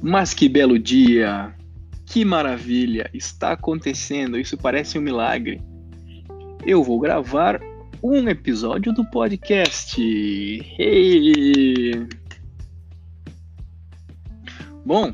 [0.00, 1.54] Mas que belo dia!
[2.06, 3.10] Que maravilha!
[3.12, 5.60] Está acontecendo, isso parece um milagre.
[6.64, 7.60] Eu vou gravar
[8.02, 10.00] um episódio do podcast.
[10.78, 12.06] Hey!
[14.84, 15.12] Bom,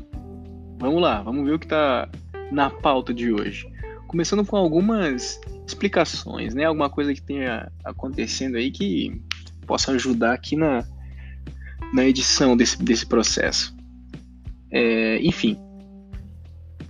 [0.77, 2.07] vamos lá, vamos ver o que está
[2.51, 3.67] na pauta de hoje.
[4.07, 6.65] Começando com algumas explicações, né?
[6.65, 9.19] Alguma coisa que tenha acontecendo aí que
[9.65, 10.85] possa ajudar aqui na,
[11.91, 13.74] na edição desse, desse processo.
[14.77, 15.57] É, enfim,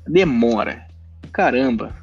[0.07, 0.87] demora.
[1.31, 1.95] Caramba,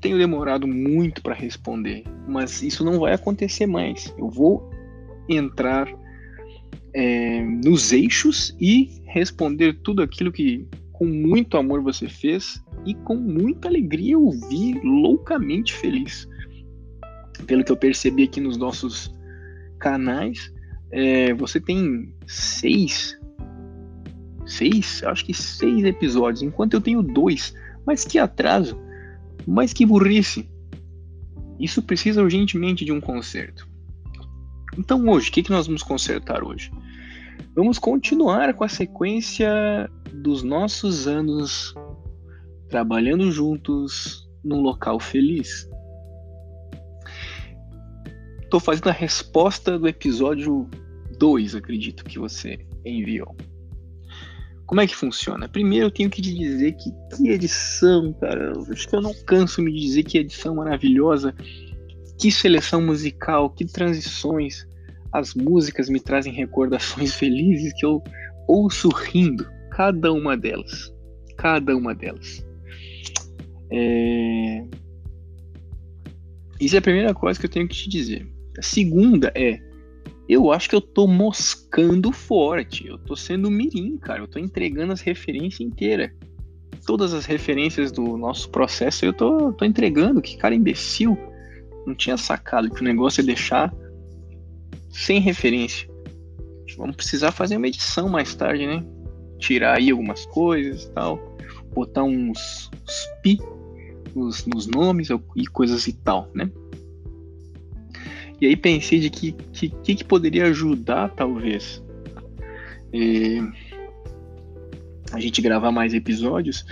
[0.00, 4.14] tenho demorado muito para responder, mas isso não vai acontecer mais.
[4.16, 4.70] Eu vou
[5.28, 5.88] entrar
[6.94, 13.16] é, nos eixos e responder tudo aquilo que com muito amor você fez e com
[13.16, 16.28] muita alegria eu vi loucamente feliz.
[17.44, 19.12] Pelo que eu percebi aqui nos nossos
[19.80, 20.52] canais,
[20.92, 23.18] é, você tem seis,
[24.46, 27.54] seis, acho que seis episódios, enquanto eu tenho dois.
[27.86, 28.78] Mas que atraso!
[29.46, 30.48] Mas que burrice!
[31.58, 33.68] Isso precisa urgentemente de um conserto.
[34.76, 36.70] Então hoje, o que, que nós vamos consertar hoje?
[37.54, 41.74] Vamos continuar com a sequência dos nossos anos
[42.68, 45.68] trabalhando juntos num local feliz.
[48.42, 50.68] Estou fazendo a resposta do episódio
[51.18, 53.36] 2, acredito que você enviou.
[54.66, 55.48] Como é que funciona?
[55.48, 58.52] Primeiro eu tenho que te dizer que que edição, cara.
[58.70, 61.34] Acho que eu não canso me dizer que edição maravilhosa.
[62.18, 64.66] Que seleção musical, que transições.
[65.12, 68.02] As músicas me trazem recordações felizes que eu
[68.48, 70.92] ouço rindo, cada uma delas.
[71.36, 72.44] Cada uma delas.
[73.70, 74.64] É...
[76.60, 78.26] Isso é a primeira coisa que eu tenho que te dizer.
[78.58, 79.60] A segunda é
[80.28, 82.86] eu acho que eu tô moscando forte.
[82.86, 84.20] Eu tô sendo mirim, cara.
[84.22, 86.10] Eu tô entregando as referências inteiras.
[86.86, 90.22] Todas as referências do nosso processo eu tô, tô entregando.
[90.22, 91.16] Que cara imbecil.
[91.86, 93.74] Não tinha sacado que o negócio é deixar
[94.90, 95.88] sem referência.
[96.76, 98.84] Vamos precisar fazer uma edição mais tarde, né?
[99.38, 101.20] Tirar aí algumas coisas e tal.
[101.74, 103.38] Botar uns, uns pi
[104.14, 106.50] nos, nos nomes e coisas e tal, né?
[108.44, 111.82] E aí pensei de que que, que poderia ajudar, talvez,
[112.92, 113.40] é,
[115.10, 116.62] a gente gravar mais episódios,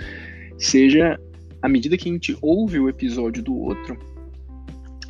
[0.55, 1.19] seja
[1.63, 3.97] à medida que a gente ouve o episódio do outro,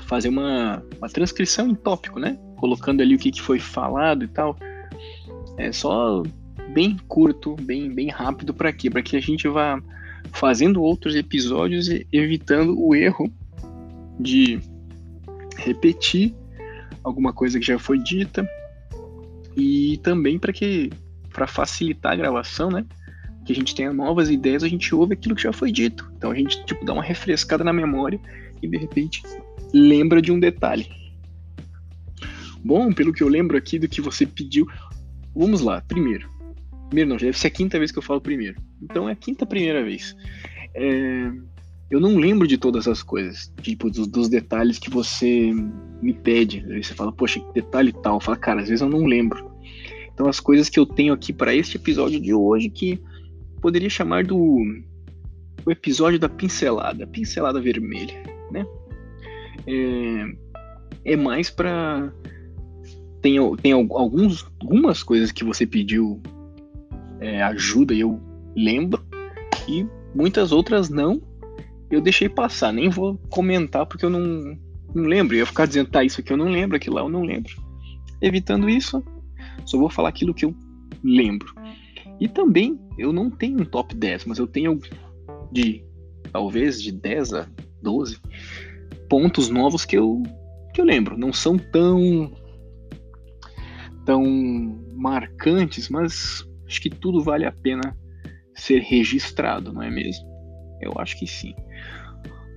[0.05, 2.39] fazer uma, uma transcrição em tópico, né?
[2.55, 4.57] Colocando ali o que, que foi falado e tal.
[5.57, 6.23] É só
[6.69, 8.89] bem curto, bem, bem rápido para quê?
[8.89, 9.83] Para que a gente vá
[10.31, 13.29] fazendo outros episódios e evitando o erro
[14.17, 14.61] de
[15.57, 16.33] repetir
[17.03, 18.47] alguma coisa que já foi dita
[19.55, 20.89] e também para que
[21.31, 22.85] para facilitar a gravação, né?
[23.45, 26.09] Que a gente tenha novas ideias, a gente ouve aquilo que já foi dito.
[26.15, 28.19] Então a gente tipo dá uma refrescada na memória
[28.61, 29.21] e de repente
[29.73, 30.87] lembra de um detalhe.
[32.63, 34.65] Bom, pelo que eu lembro aqui do que você pediu,
[35.35, 35.81] vamos lá.
[35.81, 36.29] Primeiro,
[36.87, 38.55] primeiro não, já deve ser a quinta vez que eu falo primeiro.
[38.81, 40.15] Então é a quinta primeira vez.
[40.73, 41.31] É,
[41.93, 45.51] eu não lembro de todas as coisas, tipo, dos, dos, detalhes que você
[46.01, 46.65] me pede.
[46.71, 48.19] Aí você fala, poxa, que detalhe tal.
[48.19, 49.51] Fala, cara, às vezes eu não lembro.
[50.11, 52.99] Então, as coisas que eu tenho aqui para este episódio de hoje, que
[53.61, 54.59] poderia chamar do
[55.63, 58.65] o episódio da pincelada, pincelada vermelha, né?
[59.67, 62.11] É, é mais para
[63.21, 66.19] tem, tem alguns, algumas coisas que você pediu
[67.19, 68.19] é, ajuda e eu
[68.55, 69.05] lembro
[69.69, 71.21] e muitas outras não
[71.93, 74.57] eu deixei passar, nem vou comentar porque eu não,
[74.93, 75.35] não lembro.
[75.35, 77.53] Eu ia ficar dizendo, tá, isso aqui eu não lembro, aquilo lá eu não lembro.
[78.21, 79.03] Evitando isso,
[79.65, 80.55] só vou falar aquilo que eu
[81.03, 81.53] lembro.
[82.19, 84.79] E também, eu não tenho um top 10, mas eu tenho
[85.51, 85.83] de
[86.31, 87.47] talvez de 10 a
[87.81, 88.19] 12
[89.09, 90.23] pontos novos que eu,
[90.73, 91.17] que eu lembro.
[91.17, 92.31] Não são tão
[94.05, 94.23] tão
[94.93, 97.95] marcantes, mas acho que tudo vale a pena
[98.55, 100.25] ser registrado, não é mesmo?
[100.81, 101.53] Eu acho que sim.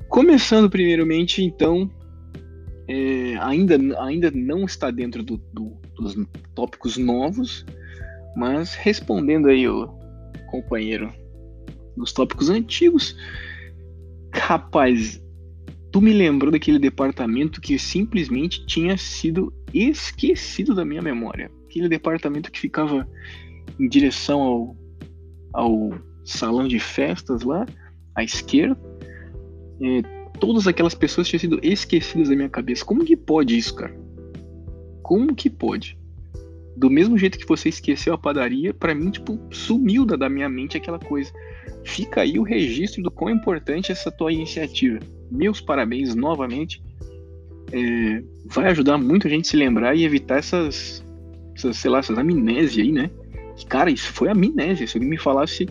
[0.08, 1.90] Começando primeiramente, então,
[2.88, 6.16] é, ainda, ainda não está dentro do, do, dos
[6.54, 7.64] tópicos novos,
[8.36, 9.88] mas respondendo aí o
[10.50, 11.12] companheiro
[11.96, 13.16] dos tópicos antigos,
[14.32, 15.20] rapaz,
[15.90, 21.50] tu me lembrou daquele departamento que simplesmente tinha sido esquecido da minha memória.
[21.68, 23.08] Aquele departamento que ficava
[23.80, 24.76] em direção ao,
[25.52, 25.90] ao
[26.24, 27.66] salão de festas lá,
[28.14, 28.78] à esquerda,
[29.80, 30.02] é,
[30.38, 32.84] todas aquelas pessoas tinham sido esquecidas da minha cabeça.
[32.84, 33.94] Como que pode isso, cara?
[35.02, 35.96] Como que pode?
[36.76, 40.48] do mesmo jeito que você esqueceu a padaria, para mim, tipo, sumiu da, da minha
[40.48, 41.32] mente aquela coisa.
[41.82, 44.98] Fica aí o registro do quão importante é essa tua iniciativa.
[45.30, 46.82] Meus parabéns novamente.
[47.72, 51.02] É, vai ajudar muito a gente se lembrar e evitar essas,
[51.56, 53.10] essas sei lá, essas amnésias aí, né?
[53.68, 54.86] Cara, isso foi amnésia.
[54.86, 55.66] Se alguém me falasse,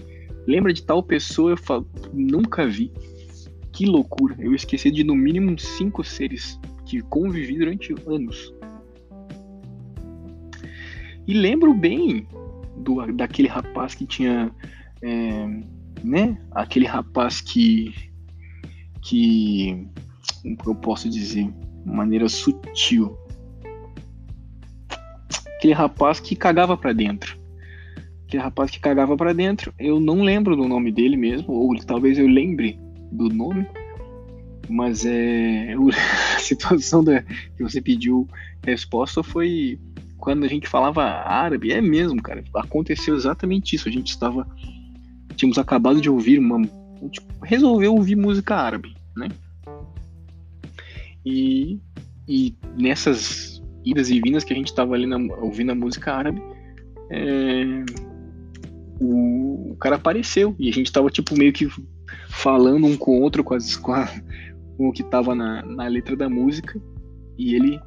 [0.47, 2.91] lembra de tal pessoa, eu falo, nunca vi.
[3.75, 4.37] Que loucura.
[4.39, 8.53] Eu esqueci de no mínimo cinco seres que convivi durante anos.
[11.27, 12.25] E lembro bem
[12.77, 14.49] do, daquele rapaz que tinha.
[15.01, 15.45] É,
[16.01, 16.41] né?
[16.51, 17.93] Aquele rapaz que.
[19.01, 19.85] que.
[20.41, 21.51] Como eu posso dizer?
[21.83, 23.17] De maneira sutil.
[25.57, 27.37] Aquele rapaz que cagava para dentro.
[28.25, 29.73] Aquele rapaz que cagava para dentro.
[29.77, 32.84] Eu não lembro do nome dele mesmo, ou talvez eu lembre
[33.15, 33.65] do nome.
[34.69, 35.73] Mas é.
[36.35, 38.27] A situação da, que você pediu
[38.63, 39.79] resposta foi
[40.17, 42.43] quando a gente falava árabe, é mesmo, cara.
[42.55, 43.87] Aconteceu exatamente isso.
[43.87, 44.47] A gente estava.
[45.35, 46.61] Tínhamos acabado de ouvir uma.
[47.11, 49.29] Tipo, resolveu ouvir música árabe, né?
[51.25, 51.79] E,
[52.27, 56.41] e nessas idas e vindas que a gente estava ali na, ouvindo a música árabe,
[57.09, 57.85] é,
[58.99, 61.67] o, o, cara apareceu e a gente estava tipo meio que
[62.29, 64.07] falando um com o outro com, as, com, a,
[64.77, 66.79] com o que estava na, na letra da música
[67.37, 67.79] e ele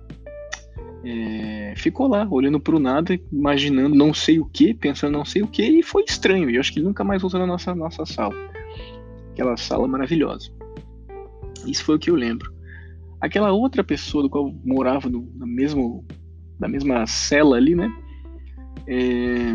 [1.05, 5.43] é, ficou lá, olhando para o nada, imaginando não sei o que, pensando não sei
[5.43, 6.51] o que, e foi estranho.
[6.51, 8.35] E eu acho que ele nunca mais voltou na nossa, nossa sala.
[9.33, 10.51] Aquela sala maravilhosa.
[11.67, 12.53] Isso foi o que eu lembro.
[13.21, 16.05] Aquela outra pessoa do qual morava no, no mesmo,
[16.59, 17.91] na mesma cela ali, né?
[18.87, 19.55] É,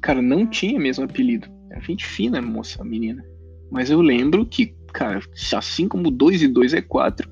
[0.00, 1.48] cara, não tinha mesmo apelido.
[1.70, 3.24] Era gente fina, moça, menina.
[3.70, 5.20] Mas eu lembro que, cara,
[5.54, 7.28] assim como 2 e 2 é 4,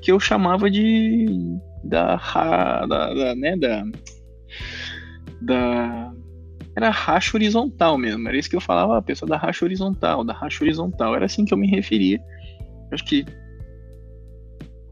[0.00, 1.26] que eu chamava de
[1.84, 2.16] da,
[2.86, 3.84] da, da, né, da,
[5.40, 6.12] da
[6.74, 10.32] era racha horizontal mesmo, era isso que eu falava, a pessoa da racha horizontal, da
[10.32, 12.20] racha horizontal, era assim que eu me referia.
[12.90, 13.24] Acho que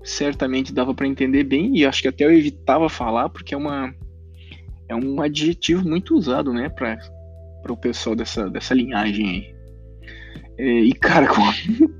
[0.02, 3.94] certamente dava para entender bem e acho que até eu evitava falar porque é uma
[4.88, 6.98] é um adjetivo muito usado, né, para
[7.62, 9.59] para o pessoal dessa dessa linhagem aí.
[10.60, 11.50] É, e cara, como,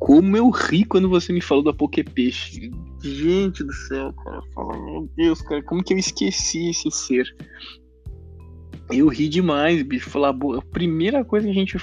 [0.00, 2.72] como eu ri quando você me falou da Poképeixe.
[3.00, 4.42] Gente do céu, cara.
[4.52, 7.24] Fala, meu Deus, cara, como que eu esqueci esse ser?
[8.90, 10.10] Eu ri demais, bicho.
[10.10, 11.76] Falar, a primeira coisa que a gente.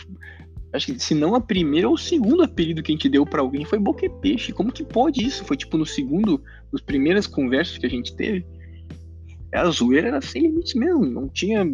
[0.74, 3.42] Acho que se não a primeira ou o segundo apelido que a gente deu para
[3.42, 4.52] alguém foi Boquepeixe.
[4.52, 5.46] Como que pode isso?
[5.46, 8.46] Foi tipo no segundo, nas primeiras conversas que a gente teve.
[9.54, 11.06] A zoeira era sem limites mesmo.
[11.06, 11.74] Não tinha.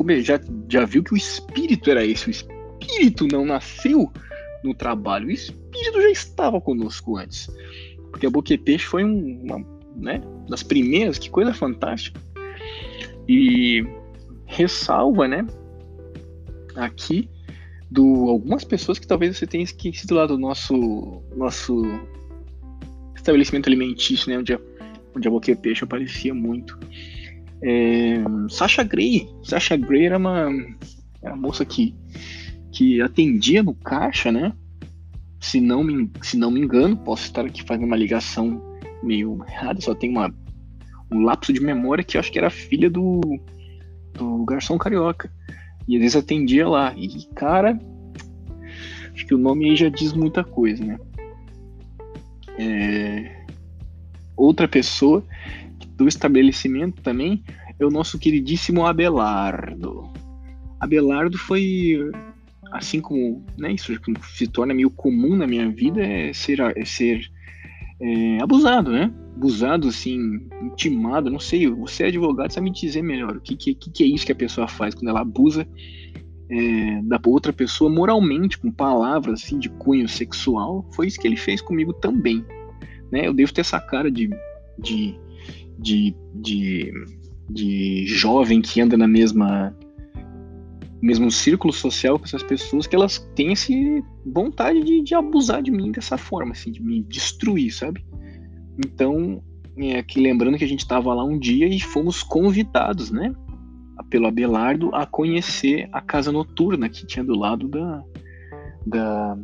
[0.00, 2.26] Como já, já viu que o espírito era esse.
[2.26, 4.10] O espírito não nasceu
[4.64, 5.28] no trabalho.
[5.28, 7.50] O espírito já estava conosco antes.
[8.10, 9.58] Porque a Boquepeixe foi um, uma
[9.94, 12.18] né, das primeiras, que coisa fantástica.
[13.28, 13.84] E
[14.46, 15.46] ressalva, né,
[16.76, 17.28] aqui
[17.90, 21.82] do algumas pessoas que talvez você tenha esquecido lá do nosso nosso
[23.14, 24.60] estabelecimento alimentício, né, onde a,
[25.14, 26.78] onde a Boquepeixe aparecia muito.
[27.62, 28.16] É,
[28.48, 30.48] Sasha Grey, Sasha Grey era uma,
[31.22, 31.94] era uma moça que
[32.72, 34.52] que atendia no caixa, né?
[35.40, 38.62] Se não, me, se não me engano, posso estar aqui fazendo uma ligação
[39.02, 40.32] meio errada, só tem uma,
[41.10, 43.20] um lapso de memória que eu acho que era filha do,
[44.14, 45.32] do garçom carioca.
[45.88, 46.94] E às vezes atendia lá.
[46.96, 47.78] E, cara,
[49.12, 50.98] acho que o nome aí já diz muita coisa, né?
[52.58, 53.44] É...
[54.36, 55.24] Outra pessoa
[56.00, 57.44] do estabelecimento também
[57.78, 60.10] é o nosso queridíssimo Abelardo.
[60.80, 62.10] Abelardo foi
[62.72, 63.92] assim como né, isso
[64.34, 67.30] se torna meio comum na minha vida, é ser, é ser
[68.00, 69.12] é, abusado, né?
[69.36, 73.74] Abusado, assim, intimado, não sei, você é advogado, sabe me dizer melhor o que, que,
[73.74, 75.68] que é isso que a pessoa faz quando ela abusa
[76.50, 81.36] é, da outra pessoa moralmente, com palavras assim de cunho sexual, foi isso que ele
[81.36, 82.42] fez comigo também.
[83.12, 83.26] Né?
[83.26, 84.30] Eu devo ter essa cara de,
[84.78, 85.18] de,
[85.80, 86.92] de, de,
[87.48, 89.74] de jovem que anda na mesma
[91.02, 95.70] mesmo círculo social com essas pessoas que elas têm esse vontade de, de abusar de
[95.70, 98.04] mim dessa forma, assim, de me destruir, sabe?
[98.78, 99.42] Então,
[99.78, 103.32] é, aqui lembrando que a gente estava lá um dia e fomos convidados, né,
[104.10, 108.04] pelo Abelardo a conhecer a casa noturna que tinha do lado da,
[108.86, 109.38] da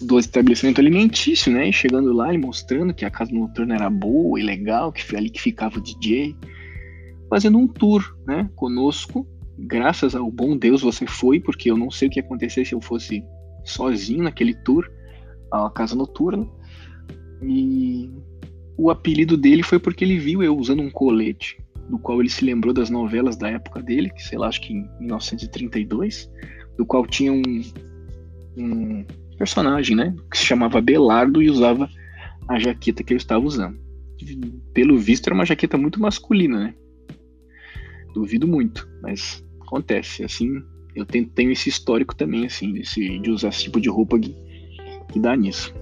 [0.00, 1.68] do estabelecimento alimentício, né?
[1.68, 5.18] E chegando lá e mostrando que a casa noturna era boa e legal, que foi
[5.18, 6.36] ali que ficava o DJ,
[7.28, 9.26] fazendo um tour, né, conosco
[9.58, 12.74] graças ao bom Deus você foi, porque eu não sei o que ia acontecer se
[12.74, 13.24] eu fosse
[13.64, 14.88] sozinho naquele tour,
[15.50, 16.46] a casa noturna.
[17.42, 18.10] E
[18.76, 22.44] o apelido dele foi porque ele viu eu usando um colete, do qual ele se
[22.44, 26.30] lembrou das novelas da época dele, que sei lá, acho que em 1932,
[26.76, 27.62] do qual tinha um,
[28.56, 29.04] um
[29.36, 31.88] personagem, né, que se chamava Belardo e usava
[32.48, 33.78] a jaqueta que eu estava usando.
[34.72, 36.74] Pelo visto, era uma jaqueta muito masculina, né?
[38.14, 40.24] Duvido muito, mas acontece.
[40.24, 40.62] Assim,
[40.94, 44.34] eu tenho, esse histórico também, assim, desse, de usar esse tipo de roupa que,
[45.12, 45.74] que dá nisso.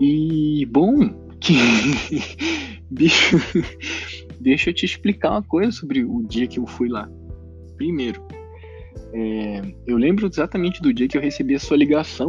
[0.00, 1.08] E, bom,
[1.40, 1.54] que...
[2.90, 3.36] deixa,
[4.38, 7.08] deixa eu te explicar uma coisa sobre o dia que eu fui lá.
[7.76, 8.22] Primeiro,
[9.12, 12.28] é, eu lembro exatamente do dia que eu recebi a sua ligação.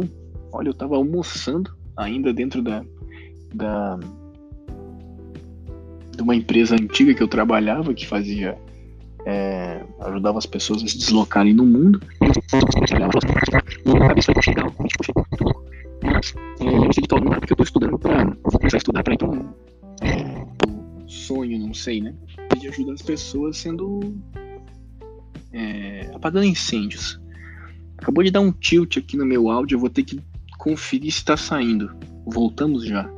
[0.52, 2.84] Olha, eu estava almoçando ainda dentro da,
[3.54, 3.98] da
[6.16, 8.58] de uma empresa antiga que eu trabalhava que fazia
[9.26, 12.00] é, ajudava as pessoas a se deslocarem no mundo.
[16.92, 19.54] De todo mundo porque eu estou estudando para começar a estudar para então
[20.02, 20.46] é,
[21.06, 22.14] sonho, não sei, né?
[22.58, 24.00] De ajudar as pessoas sendo
[25.52, 27.20] é, apagando incêndios.
[27.98, 30.20] Acabou de dar um tilt aqui no meu áudio, eu vou ter que
[30.58, 31.90] conferir se está saindo.
[32.26, 33.10] Voltamos já.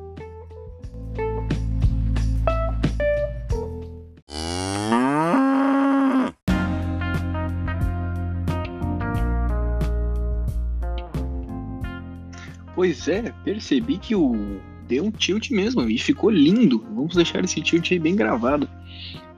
[12.75, 16.85] Pois é, percebi que o deu um tilt mesmo e ficou lindo.
[16.95, 18.69] Vamos deixar esse tilt aí bem gravado.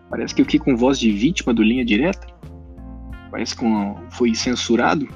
[0.09, 2.27] Parece que eu fiquei com voz de vítima do linha direta.
[3.35, 3.65] Parece que
[4.11, 5.09] foi censurado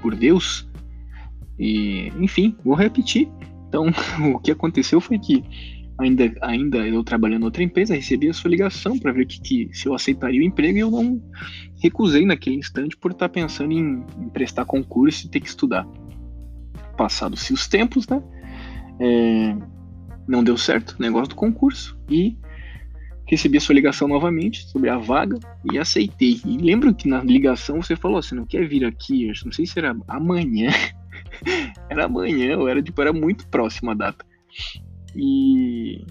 [0.00, 0.70] por Deus.
[1.58, 3.28] E, enfim, vou repetir.
[3.66, 3.86] Então,
[4.32, 5.42] o que aconteceu foi que
[5.98, 9.68] ainda, ainda eu trabalhando em outra empresa, recebi a sua ligação para ver que, que,
[9.72, 11.20] se eu aceitaria o emprego e eu não
[11.82, 15.84] recusei naquele instante por estar pensando em, em prestar concurso e ter que estudar
[16.96, 18.22] passados-se os tempos, né?
[19.00, 19.56] É,
[20.28, 22.38] não deu certo o negócio do concurso e
[23.26, 25.38] recebi a sua ligação novamente sobre a vaga
[25.70, 26.40] e aceitei.
[26.44, 29.28] E lembro que na ligação você falou: você não quer vir aqui?
[29.28, 30.70] Eu não sei se era amanhã.
[31.90, 34.24] era amanhã, ou era tipo, era muito próxima a data.
[35.14, 36.04] E,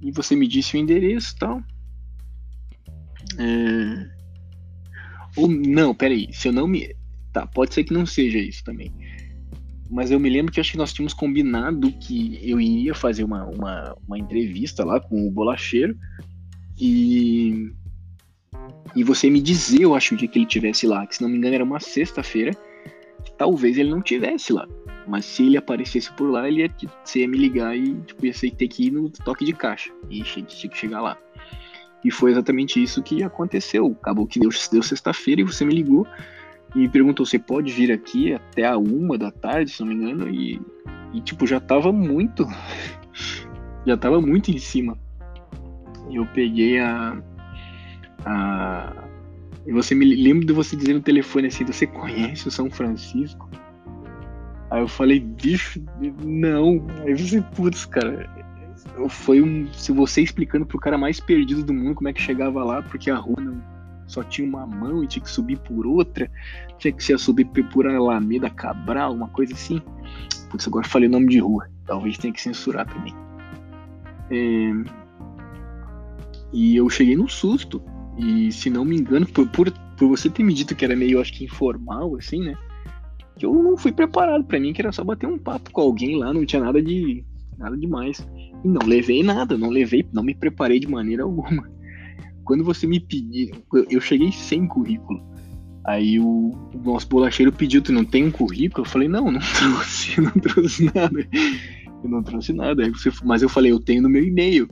[0.00, 1.62] e você me disse o endereço e tal.
[3.38, 4.20] É...
[5.36, 6.94] Ou não, peraí, se eu não me.
[7.32, 8.92] Tá, pode ser que não seja isso também
[9.90, 13.44] mas eu me lembro que acho que nós tínhamos combinado que eu iria fazer uma,
[13.44, 15.98] uma, uma entrevista lá com o bolacheiro
[16.80, 17.72] e
[18.94, 21.28] e você me dizer, eu acho, o dia que ele tivesse lá, que se não
[21.28, 22.52] me engano era uma sexta-feira,
[23.38, 24.66] talvez ele não tivesse lá.
[25.06, 26.70] Mas se ele aparecesse por lá, ele ia,
[27.04, 29.92] você ia me ligar e tipo, ia ter que ir no toque de caixa.
[30.08, 31.16] E tinha que chegar lá.
[32.04, 33.96] E foi exatamente isso que aconteceu.
[34.00, 36.06] Acabou que deu, deu sexta-feira e você me ligou
[36.74, 39.94] e me perguntou: você pode vir aqui até a uma da tarde, se não me
[39.94, 40.28] engano?
[40.28, 40.60] E,
[41.12, 42.46] e tipo, já tava muito.
[43.86, 44.98] já tava muito em cima.
[46.12, 47.16] Eu peguei a.
[48.24, 49.04] a
[49.66, 53.48] e você me lembra de você dizer no telefone assim: você conhece o São Francisco?
[54.70, 55.82] Aí eu falei, bicho,
[56.24, 56.86] não.
[57.04, 58.28] Aí você, putz, cara,
[59.08, 59.66] foi um.
[59.72, 63.10] Se você explicando pro cara mais perdido do mundo como é que chegava lá, porque
[63.10, 63.60] a rua não
[64.06, 66.30] só tinha uma mão e tinha que subir por outra,
[66.78, 69.80] tinha que ser subir por Alameda Cabral, uma coisa assim.
[70.50, 73.14] Putz, agora falei nome de rua, talvez tenha que censurar também.
[74.30, 74.99] É...
[76.52, 77.82] E eu cheguei no susto,
[78.18, 81.20] e se não me engano, por, por, por você ter me dito que era meio,
[81.20, 82.56] acho que informal, assim, né?
[83.38, 86.18] Que eu não fui preparado para mim, que era só bater um papo com alguém
[86.18, 87.24] lá, não tinha nada de
[87.58, 88.26] nada demais.
[88.64, 91.68] E não levei nada, não levei, não me preparei de maneira alguma
[92.50, 93.54] quando você me pediu,
[93.88, 95.22] eu cheguei sem currículo.
[95.86, 96.50] Aí o,
[96.84, 98.84] nosso bolacheiro pediu, tu não tem um currículo?
[98.84, 101.28] Eu falei, não, não trouxe, não trouxe nada.
[102.02, 102.90] Eu não trouxe nada.
[102.90, 104.68] Você, mas eu falei, eu tenho no meu e-mail.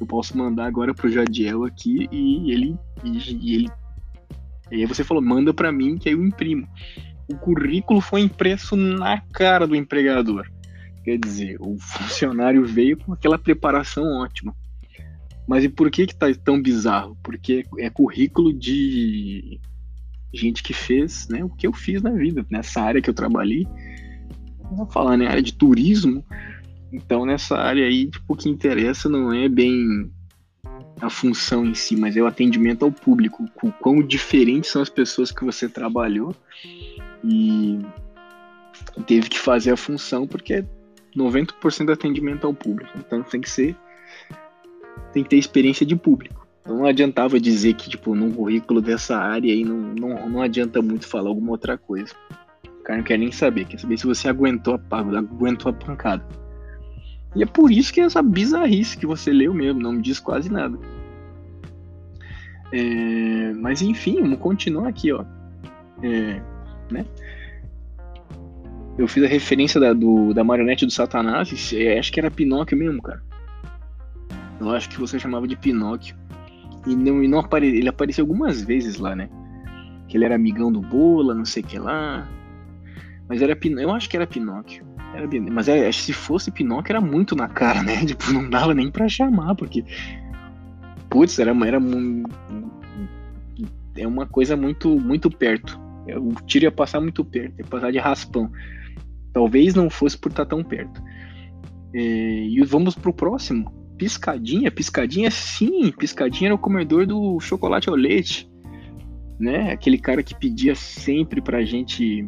[0.00, 2.78] Eu posso mandar agora pro Jadiel aqui e ele.
[3.04, 3.70] E, e ele.
[4.70, 6.68] E aí você falou, manda para mim que aí eu imprimo.
[7.28, 10.46] O currículo foi impresso na cara do empregador.
[11.04, 14.54] Quer dizer, o funcionário veio com aquela preparação ótima.
[15.46, 17.16] Mas e por que que tá tão bizarro?
[17.22, 19.58] Porque é currículo de
[20.32, 23.66] gente que fez né, o que eu fiz na vida, nessa área que eu trabalhei.
[24.70, 25.26] Vou falar, né?
[25.26, 26.22] Área de turismo.
[26.92, 30.10] Então, nessa área aí, tipo, o que interessa não é bem
[31.00, 33.44] a função em si, mas é o atendimento ao público.
[33.62, 36.34] O quão diferentes são as pessoas que você trabalhou
[37.24, 37.78] e
[39.06, 40.64] teve que fazer a função, porque é
[41.16, 42.90] 90% do atendimento ao público.
[42.96, 43.76] Então, tem que ser
[45.12, 46.46] tem que ter experiência de público.
[46.66, 51.06] Não adiantava dizer que, tipo, num currículo dessa área aí não, não, não adianta muito
[51.08, 52.12] falar alguma outra coisa.
[52.66, 56.47] O cara não quer nem saber, quer saber se você aguentou a, aguentou a pancada.
[57.36, 60.18] E é por isso que é essa bizarrice que você leu mesmo, não me diz
[60.18, 60.78] quase nada.
[62.72, 65.24] É, mas enfim, vamos continuar aqui, ó.
[66.02, 66.40] É,
[66.90, 67.04] né?
[68.96, 72.76] Eu fiz a referência da, do, da marionete do Satanás, é, acho que era Pinóquio
[72.76, 73.22] mesmo, cara.
[74.60, 76.16] Eu acho que você chamava de Pinóquio.
[76.86, 79.28] E não, e não apare, ele apareceu algumas vezes lá, né?
[80.08, 82.26] Que ele era amigão do Bola, não sei o que lá.
[83.28, 84.87] Mas era Eu acho que era Pinóquio.
[85.14, 88.04] Era, mas é, se fosse Pinóquio era muito na cara, né?
[88.06, 89.84] Tipo, não dava nem pra chamar, porque.
[91.10, 91.80] Putz, era, era
[93.96, 95.78] é uma coisa muito muito perto.
[96.16, 98.50] O tiro ia passar muito perto, ia passar de raspão.
[99.32, 101.02] Talvez não fosse por estar tão perto.
[101.94, 103.72] É, e vamos pro próximo.
[103.98, 108.48] Piscadinha, piscadinha sim, piscadinha era o comedor do chocolate ao leite,
[109.38, 109.72] né?
[109.72, 112.26] Aquele cara que pedia sempre pra gente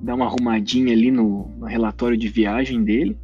[0.00, 3.18] dar uma arrumadinha ali no, no relatório de viagem dele,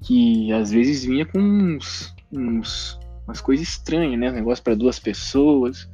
[0.00, 4.30] que às vezes vinha com uns, uns umas coisas estranhas, né?
[4.30, 5.88] Um negócio para duas pessoas.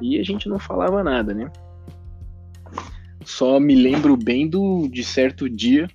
[0.00, 1.50] E a gente não falava nada, né?
[3.24, 5.88] Só me lembro bem do de certo dia,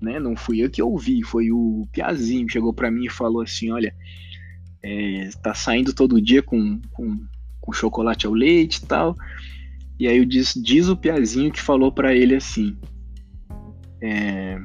[0.00, 0.20] né?
[0.20, 3.94] Não fui eu que ouvi, foi o Piazinho chegou para mim e falou assim, olha,
[4.82, 7.18] é, tá saindo todo dia com, com,
[7.60, 9.16] com chocolate ao leite e tal.
[9.98, 12.76] E aí diz, diz o Piazinho que falou para ele assim,
[14.00, 14.60] é,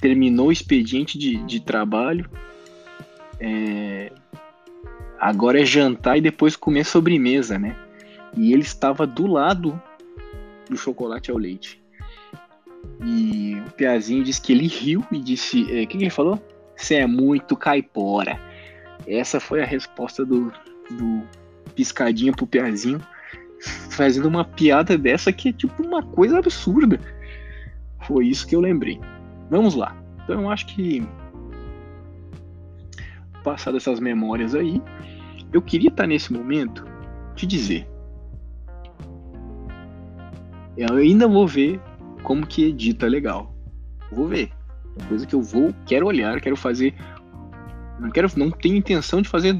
[0.00, 2.28] terminou o expediente de, de trabalho,
[3.38, 4.12] é,
[5.18, 7.76] agora é jantar e depois comer sobremesa, né?
[8.36, 9.80] E ele estava do lado
[10.68, 11.82] do chocolate ao leite.
[13.04, 16.10] E o Piazinho disse que ele riu e disse: é, o é, que, que, ele
[16.10, 16.42] falou?
[16.76, 18.40] Você é muito caipora.
[19.06, 20.52] Essa foi a resposta do,
[20.90, 21.22] do
[21.74, 23.00] Piscadinha pro Piazinho,
[23.90, 26.98] fazendo uma piada dessa que é tipo uma coisa absurda.
[28.02, 29.00] Foi isso que eu lembrei.
[29.50, 29.96] Vamos lá.
[30.22, 31.06] Então eu acho que
[33.42, 34.82] passadas essas memórias aí,
[35.52, 36.84] eu queria estar nesse momento
[37.36, 37.86] te dizer.
[40.76, 41.80] Eu ainda vou ver
[42.22, 43.54] como que edita legal.
[44.10, 44.50] Vou ver.
[45.08, 46.94] Coisa que eu vou, quero olhar, quero fazer.
[48.00, 49.54] Não quero, não tenho intenção de fazer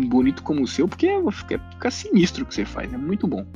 [0.00, 3.46] bonito como o seu, porque fica, fica sinistro o que você faz, é muito bom.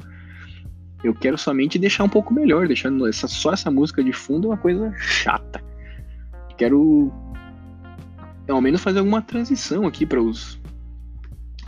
[1.05, 4.51] Eu quero somente deixar um pouco melhor, deixando essa, só essa música de fundo é
[4.51, 5.63] uma coisa chata.
[6.57, 7.13] Quero
[8.49, 10.61] ao menos fazer alguma transição aqui para os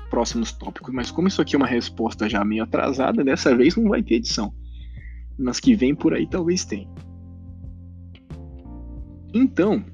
[0.09, 3.89] próximos tópicos, mas como isso aqui é uma resposta já meio atrasada, dessa vez não
[3.89, 4.53] vai ter edição.
[5.39, 6.89] Nas que vem por aí talvez tenha.
[9.33, 9.85] Então,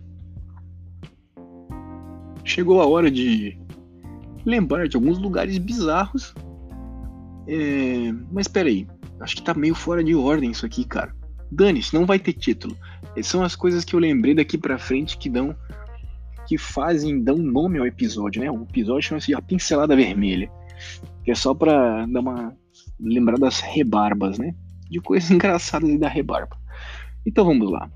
[2.45, 3.59] chegou a hora de
[4.44, 6.35] lembrar de alguns lugares bizarros.
[7.46, 8.12] É...
[8.33, 8.87] Mas peraí,
[9.20, 11.14] acho que tá meio fora de ordem isso aqui, cara.
[11.50, 12.76] Dane-se, não vai ter título.
[13.16, 15.54] Essas são as coisas que eu lembrei daqui para frente que dão
[16.46, 18.50] que fazem, dão nome ao episódio, né?
[18.50, 20.50] O episódio chama-se A Pincelada Vermelha,
[21.24, 22.54] que é só pra dar uma.
[23.00, 24.54] lembrar das rebarbas, né?
[24.90, 26.57] De coisas engraçadas da rebarba.
[27.26, 27.90] Então vamos lá.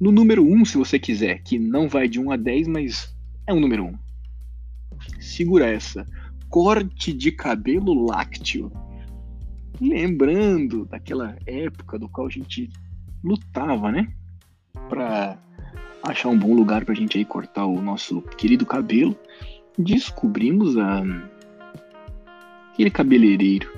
[0.00, 3.14] No número 1, um, se você quiser, que não vai de 1 a 10, mas
[3.46, 3.86] é um número 1.
[3.88, 3.98] Um.
[5.22, 6.06] Segura essa.
[6.48, 8.70] Corte de cabelo lácteo.
[9.80, 12.68] Lembrando daquela época do qual a gente
[13.24, 14.12] lutava, né?
[14.88, 15.38] Pra
[16.02, 19.16] achar um bom lugar pra gente aí cortar o nosso querido cabelo,
[19.78, 21.02] descobrimos a
[22.72, 23.72] aquele cabeleireiro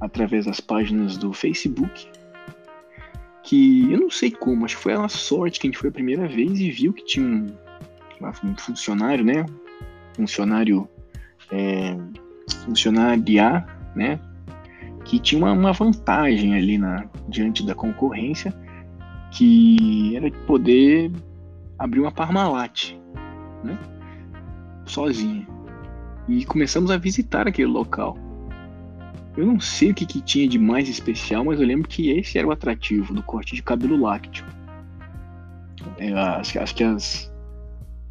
[0.00, 2.08] através das páginas do Facebook.
[3.42, 5.92] Que eu não sei como, acho que foi a sorte que a gente foi a
[5.92, 7.46] primeira vez e viu que tinha um,
[8.44, 9.44] um funcionário, né?
[10.14, 10.88] Funcionário
[11.50, 11.96] é,
[12.64, 14.18] funcionária, né?
[15.04, 18.54] Que tinha uma, uma vantagem ali na, diante da concorrência,
[19.30, 21.10] que era poder
[21.78, 22.94] abriu uma Parmalat,
[23.64, 23.78] né?
[24.86, 25.46] Sozinha.
[26.28, 28.16] E começamos a visitar aquele local.
[29.36, 32.38] Eu não sei o que, que tinha de mais especial, mas eu lembro que esse
[32.38, 34.44] era o atrativo do corte de cabelo lácteo.
[35.98, 37.31] É, acho, acho que as,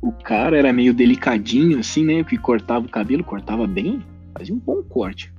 [0.01, 2.23] o cara era meio delicadinho, assim, né?
[2.23, 4.01] Que cortava o cabelo, cortava bem,
[4.35, 5.31] fazia um bom corte.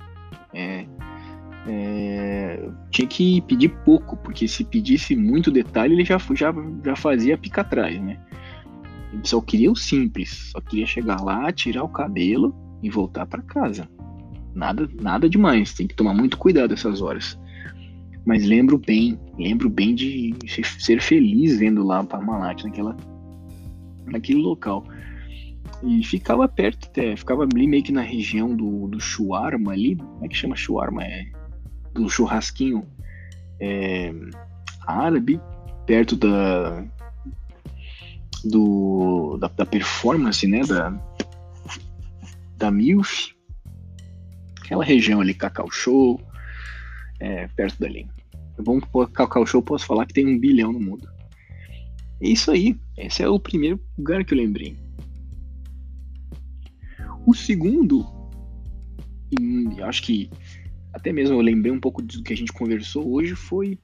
[0.53, 0.85] É,
[1.67, 6.53] é, tinha que pedir pouco, porque se pedisse muito detalhe, ele já, já,
[6.85, 8.17] já fazia pica atrás, né?
[9.11, 13.41] Ele só queria o simples, só queria chegar lá, tirar o cabelo e voltar para
[13.41, 13.87] casa.
[14.55, 17.37] Nada, nada demais, tem que tomar muito cuidado essas horas.
[18.25, 20.33] Mas lembro bem, lembro bem de
[20.79, 22.95] ser feliz vendo lá a Parmalat naquela,
[24.05, 24.85] naquele local.
[25.83, 29.95] E ficava perto até, ficava ali meio que na região do, do Shuarma ali.
[29.95, 31.03] Como é que chama Shuarma?
[31.03, 31.25] É
[31.93, 32.87] do churrasquinho
[33.59, 34.11] é,
[34.85, 35.39] árabe,
[35.85, 36.83] perto da
[38.43, 40.91] do da, da performance, né, da
[42.57, 43.33] da MILF,
[44.61, 46.19] aquela região ali, Cacau Show,
[47.19, 48.07] é, perto dali.
[48.57, 51.07] Vamos por Cacau Show, posso falar que tem um bilhão no mundo.
[52.23, 52.79] É isso aí.
[52.97, 54.77] Esse é o primeiro lugar que eu lembrei.
[57.25, 58.05] O segundo,
[59.29, 60.29] e acho que
[60.93, 63.77] até mesmo eu lembrei um pouco do que a gente conversou hoje, foi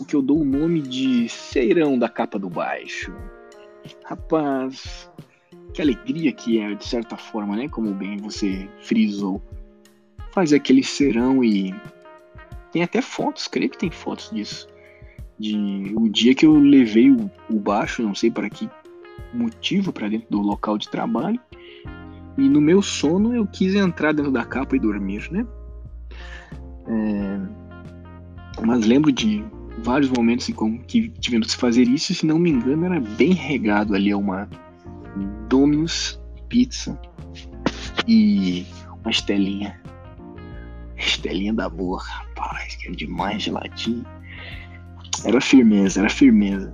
[0.00, 3.12] o que eu dou o nome de Ceirão da capa do baixo.
[4.04, 5.10] Rapaz,
[5.74, 7.68] que alegria que é, de certa forma, né?
[7.68, 9.42] Como bem você frisou.
[10.32, 11.74] Fazer aquele serão e.
[12.72, 14.66] Tem até fotos, creio que tem fotos disso.
[15.38, 18.68] De o dia que eu levei o, o baixo, não sei para que
[19.32, 21.40] motivo, para dentro do local de trabalho.
[22.38, 25.46] E no meu sono eu quis entrar dentro da capa e dormir, né?
[26.86, 27.40] É...
[28.64, 29.44] Mas lembro de
[29.78, 33.32] vários momentos em que tivemos que fazer isso, e se não me engano, era bem
[33.32, 34.48] regado ali a uma
[35.48, 36.98] Domino's Pizza
[38.06, 38.64] e
[39.02, 39.80] uma estelinha.
[40.96, 44.04] Estelinha da boa, rapaz, que era demais geladinho.
[45.26, 46.72] Era firmeza, era firmeza.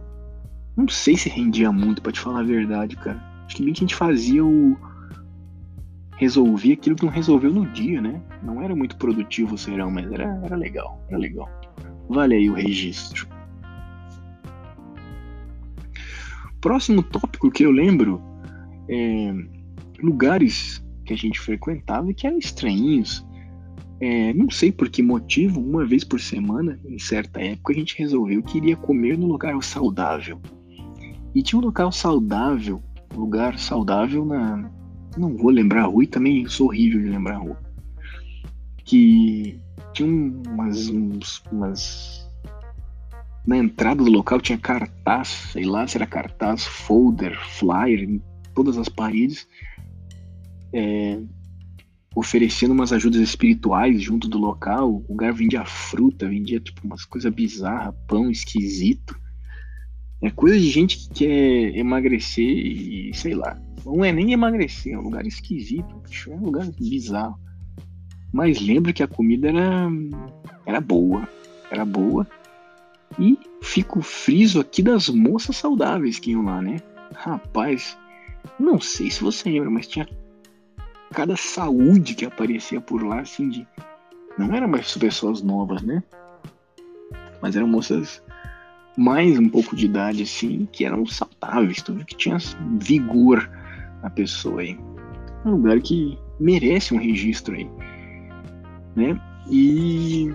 [0.77, 3.19] Não sei se rendia muito, para te falar a verdade, cara.
[3.47, 4.77] Acho que bem que a gente fazia o.
[6.19, 8.23] Resolvia aquilo que não resolveu no dia, né?
[8.43, 11.49] Não era muito produtivo o serão, mas era, era legal, era legal.
[12.11, 13.27] Vale aí o registro.
[16.61, 18.23] Próximo tópico que eu lembro
[18.87, 19.33] é
[20.03, 23.27] lugares que a gente frequentava e que eram estranhinhos.
[24.05, 27.97] É, não sei por que motivo, uma vez por semana, em certa época, a gente
[27.97, 30.43] resolveu que iria comer num lugar saudável.
[31.33, 32.83] E tinha um local saudável,
[33.15, 34.69] lugar saudável na.
[35.17, 37.63] Não vou lembrar a rua e também sou horrível de lembrar a rua.
[38.85, 39.61] Que
[39.93, 42.29] tinha umas, uns, umas.
[43.47, 48.21] Na entrada do local tinha cartaz, sei lá se era cartaz, folder, flyer, em
[48.53, 49.47] todas as paredes,
[50.73, 51.21] é,
[52.15, 54.91] oferecendo umas ajudas espirituais junto do local.
[54.91, 59.17] O lugar vendia fruta, vendia tipo umas coisas bizarras, pão esquisito.
[60.21, 63.61] É coisa de gente que quer emagrecer e sei lá.
[63.85, 67.37] Não é nem emagrecer, é um lugar esquisito, bicho, é um lugar bizarro.
[68.33, 69.89] Mas lembro que a comida era,
[70.65, 71.29] era boa.
[71.71, 72.27] Era boa.
[73.19, 76.77] E fico friso aqui das moças saudáveis que iam lá, né?
[77.15, 77.97] Rapaz,
[78.59, 80.07] não sei se você lembra, mas tinha
[81.13, 83.67] cada saúde que aparecia por lá, assim, de.
[84.39, 86.03] Não eram mais pessoas novas, né?
[87.41, 88.23] Mas eram moças
[88.97, 92.39] mais um pouco de idade, assim, que eram saudáveis, tudo que tinha
[92.79, 93.51] vigor
[94.03, 94.79] na pessoa aí.
[95.45, 97.69] É um lugar que merece um registro aí
[98.95, 99.19] né?
[99.49, 100.29] E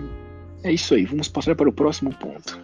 [0.62, 2.60] é isso aí, vamos passar para o próximo ponto.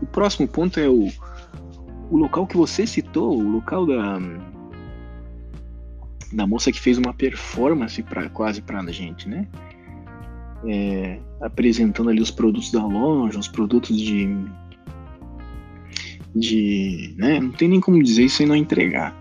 [0.00, 1.08] O próximo ponto é o,
[2.10, 4.18] o local que você citou, o local da,
[6.32, 9.46] da moça que fez uma performance pra, quase para a gente, né?
[10.66, 14.28] É, apresentando ali os produtos da loja, os produtos de.
[16.34, 17.14] de.
[17.16, 17.40] Né?
[17.40, 19.16] Não tem nem como dizer isso sem não entregar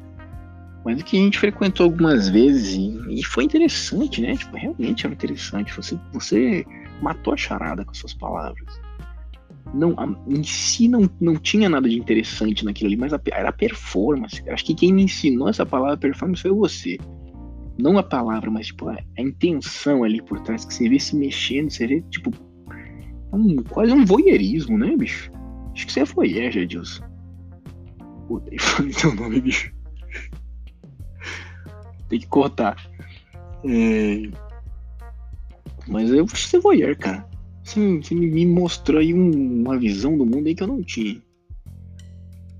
[0.87, 4.37] mas que a gente frequentou algumas vezes e, e, foi interessante, né?
[4.37, 5.75] Tipo, realmente era interessante.
[5.75, 6.65] Você, você
[7.01, 8.79] matou a charada com suas palavras.
[9.73, 9.95] Não,
[10.27, 14.41] em si não, não tinha nada de interessante naquilo ali, mas a, era performance.
[14.49, 16.97] Acho que quem me ensinou essa palavra performance foi você.
[17.77, 21.15] Não a palavra, mas tipo, a, a intenção ali por trás, que você vê se
[21.15, 22.32] mexendo, você vê, tipo,
[23.32, 25.32] um, quase um voyeurismo, né, bicho?
[25.73, 27.03] Acho que você é voyeur, Jadilson.
[28.27, 29.77] Puta, e falei teu nome, bicho
[32.10, 32.75] tem que cortar.
[33.65, 34.30] É...
[35.88, 37.27] Mas eu acho que você voyeur, cara.
[37.67, 41.21] Você, você me mostrou aí um, uma visão do mundo aí que eu não tinha.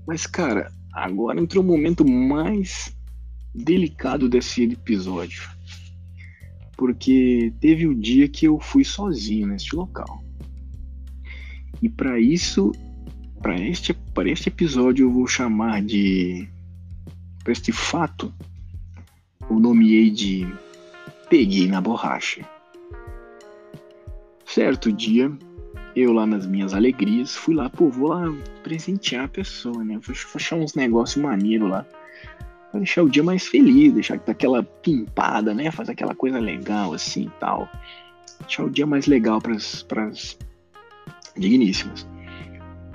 [0.06, 2.94] Mas, cara, agora entrou o momento mais
[3.54, 5.48] delicado desse episódio.
[6.76, 10.22] Porque teve o dia que eu fui sozinho neste local.
[11.80, 12.70] E para isso,
[13.40, 16.46] para este, este episódio, eu vou chamar de.
[17.42, 18.30] Para este fato,
[19.48, 20.46] eu nomeei de
[21.30, 22.57] Peguei na Borracha.
[24.48, 25.30] Certo dia,
[25.94, 30.00] eu lá nas minhas alegrias, fui lá, pô, vou lá presentear a pessoa, né?
[30.02, 31.84] Vou achar uns negócios maneiros lá.
[32.70, 35.70] Pra deixar o dia mais feliz, deixar aquela pimpada, né?
[35.70, 37.68] Fazer aquela coisa legal assim e tal.
[38.40, 40.38] Deixar o dia mais legal pras, pras
[41.36, 42.08] digníssimas.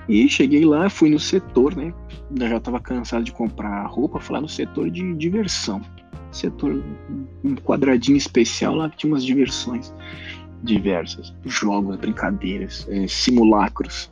[0.08, 1.94] E cheguei lá, fui no setor, né?
[2.36, 5.80] Já tava cansado de comprar roupa, fui lá no setor de diversão
[6.34, 6.82] setor,
[7.44, 9.94] um quadradinho especial lá que tinha umas diversões
[10.64, 14.10] diversas, jogos, brincadeiras, é, simulacros.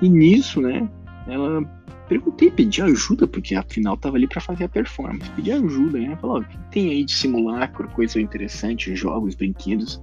[0.00, 0.88] E nisso, né,
[1.26, 1.62] ela
[2.08, 5.30] perguntei, pedi ajuda, porque afinal tava ali para fazer a performance.
[5.30, 6.16] Pedi ajuda, né?
[6.20, 10.02] Falou, o que tem aí de simulacro, coisa interessante, jogos, brinquedos,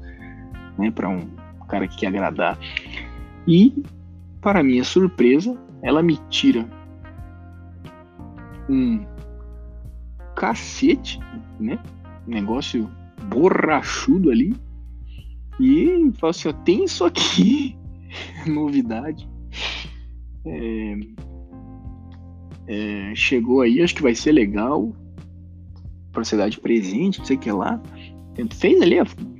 [0.78, 0.90] né?
[0.90, 1.28] Para um
[1.68, 2.58] cara que quer agradar.
[3.48, 3.84] E,
[4.42, 6.66] para minha surpresa, ela me tira
[8.68, 9.06] um
[10.36, 11.20] cacete,
[11.60, 11.78] né?
[12.26, 12.90] Negócio
[13.28, 14.56] borrachudo ali.
[15.60, 17.78] E fala assim, ó, tem isso aqui,
[18.48, 19.28] novidade.
[20.46, 20.96] É,
[22.68, 24.96] é, chegou aí, acho que vai ser legal.
[26.12, 27.82] Pra você dar de presente, não sei o que lá.
[28.52, 28.96] Fez ali,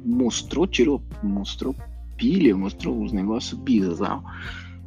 [0.06, 1.74] mostrou, tirou, mostrou
[2.18, 4.24] pilha, mostrou uns negócios bizarros.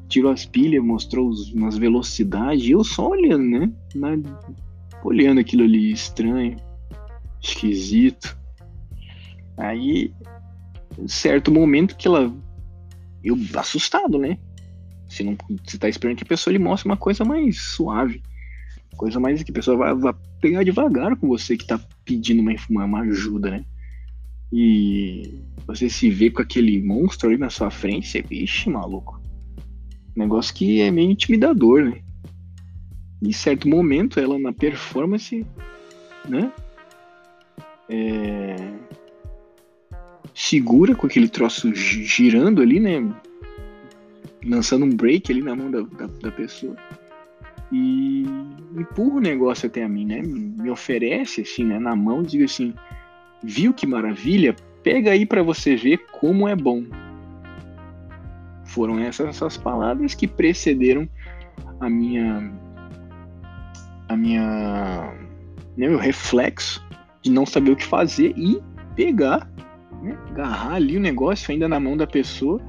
[0.09, 2.67] Tirou as pilhas, mostrou umas velocidades.
[2.67, 3.73] E eu só olhando, né?
[3.95, 4.11] Na,
[5.03, 6.57] olhando aquilo ali estranho,
[7.41, 8.37] esquisito.
[9.57, 10.13] Aí,
[11.07, 12.35] certo momento que ela.
[13.23, 14.39] Eu assustado, né?
[15.09, 18.23] Você, não, você tá esperando que a pessoa lhe mostre uma coisa mais suave.
[18.97, 22.85] Coisa mais que a pessoa vai, vai pegar devagar com você que tá pedindo uma,
[22.87, 23.65] uma, ajuda, né?
[24.53, 29.21] E você se vê com aquele monstro ali na sua frente, você, ixi, maluco.
[30.15, 32.03] Negócio que é meio intimidador, né?
[33.23, 35.47] Em certo momento, ela na performance,
[36.29, 36.53] né?
[37.89, 38.57] É...
[40.35, 43.03] Segura com aquele troço girando ali, né?
[44.45, 46.77] lançando um break ali na mão da, da, da pessoa
[47.71, 48.27] e
[48.77, 50.21] empurra o negócio até a mim, né?
[50.23, 52.75] Me oferece assim, né, na mão, diga assim:
[53.43, 54.55] "Viu que maravilha?
[54.83, 56.85] Pega aí para você ver como é bom".
[58.67, 61.09] Foram essas, essas palavras que precederam
[61.81, 62.53] a minha
[64.09, 65.15] a minha
[65.77, 66.85] meu né, reflexo
[67.23, 68.61] de não saber o que fazer e
[68.95, 69.51] pegar,
[70.03, 72.61] né, agarrar ali o negócio ainda na mão da pessoa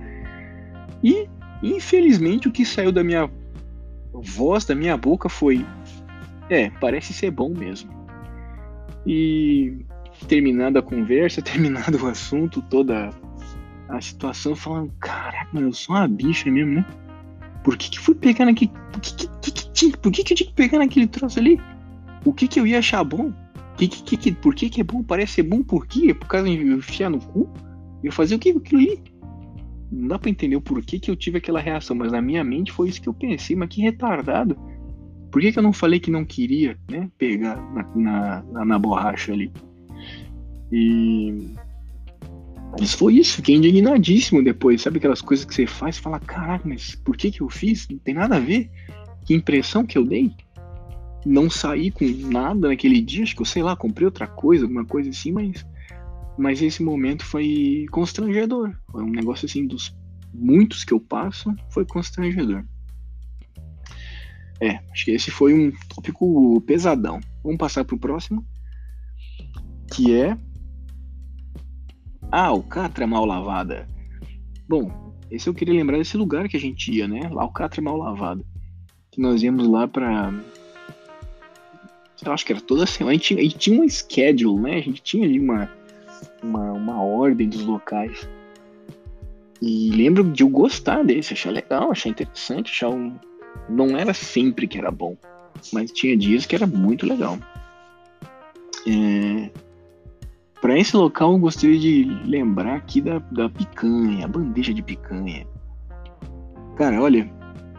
[1.04, 1.28] e
[1.63, 3.30] Infelizmente, o que saiu da minha
[4.12, 5.65] voz, da minha boca, foi:
[6.50, 7.89] É, parece ser bom mesmo.
[9.08, 9.86] E
[10.28, 13.10] terminada a conversa, terminado o assunto, toda
[13.88, 16.86] a situação, falando: Caraca, mano, eu sou uma bicha mesmo, né?
[17.63, 18.72] Por que, que fui pegar naquele.
[18.91, 21.62] Por que, que, que, que, por que, que eu tinha que pegar naquele troço ali?
[22.26, 23.32] O que, que eu ia achar bom?
[23.78, 25.04] Que, que, que, por que, que é bom?
[25.04, 26.14] Parece ser bom por quê?
[26.14, 27.52] Por causa de enfiar no cu?
[28.04, 29.02] Eu fazer o que aquilo ali?
[29.94, 32.72] não dá pra entender o porquê que eu tive aquela reação, mas na minha mente
[32.72, 34.58] foi isso que eu pensei, mas que retardado.
[35.32, 38.80] Por que, que eu não falei que não queria, né, pegar na, na, na, na
[38.80, 39.52] borracha ali?
[40.72, 41.54] E.
[42.80, 44.82] Mas foi isso, fiquei indignadíssimo depois.
[44.82, 47.88] Sabe aquelas coisas que você faz e fala: caraca, mas por que, que eu fiz?
[47.88, 48.70] Não tem nada a ver.
[49.26, 50.32] Que impressão que eu dei?
[51.26, 54.86] Não saí com nada naquele dia, acho que eu sei lá, comprei outra coisa, alguma
[54.86, 55.66] coisa assim, mas
[56.38, 58.76] mas esse momento foi constrangedor.
[58.92, 59.96] Foi um negócio assim dos
[60.34, 62.66] muitos que eu passo, foi constrangedor.
[64.60, 67.20] É, acho que esse foi um tópico pesadão.
[67.44, 68.46] Vamos passar pro próximo,
[69.94, 70.38] que é
[72.32, 73.88] a alcatra mal lavada.
[74.68, 77.30] Bom, esse eu queria lembrar desse lugar que a gente ia, né?
[77.36, 78.44] Alcatra mal lavada.
[79.12, 80.34] Que nós íamos lá pra.
[82.26, 83.12] Eu acho que era toda semana.
[83.12, 84.76] A gente, a gente tinha um schedule, né?
[84.76, 85.70] A gente tinha ali uma
[86.44, 88.28] uma, uma ordem dos locais.
[89.62, 93.16] E lembro de eu gostar desse, achar legal, achar interessante, achar um.
[93.70, 95.16] Não era sempre que era bom,
[95.72, 97.38] mas tinha dias que era muito legal.
[98.86, 99.50] É...
[100.60, 105.46] Para esse local, eu gostaria de lembrar aqui da, da picanha, a bandeja de picanha.
[106.78, 107.30] Cara, olha,